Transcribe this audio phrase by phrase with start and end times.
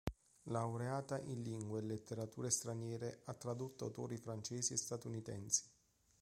[0.45, 5.65] Laureata in Lingue e Letterature straniere, ha tradotto autori francesi e statunitensi.